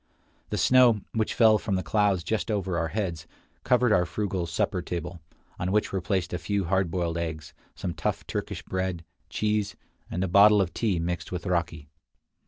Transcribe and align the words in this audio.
The 0.49 0.57
snow, 0.57 1.01
which 1.13 1.35
fell 1.35 1.59
from 1.59 1.75
the 1.75 1.83
clouds 1.83 2.23
just 2.23 2.49
over 2.49 2.75
our 2.75 2.87
heads, 2.87 3.27
covered 3.63 3.91
our 3.93 4.07
frugal 4.07 4.47
supper 4.47 4.81
table, 4.81 5.21
on 5.59 5.71
which 5.71 5.93
were 5.93 6.01
placed 6.01 6.33
a 6.33 6.39
few 6.39 6.63
hard 6.65 6.89
boiled 6.89 7.19
eggs, 7.19 7.53
some 7.75 7.93
tough 7.93 8.25
Turkish 8.25 8.63
bread, 8.63 9.05
cheese, 9.29 9.75
and 10.09 10.23
a 10.23 10.27
bottle 10.27 10.59
of 10.59 10.73
tea 10.73 10.97
mixed 10.97 11.31
with 11.31 11.45
raki. 11.45 11.87